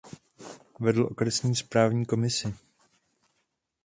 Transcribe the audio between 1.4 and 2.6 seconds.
správní komisi.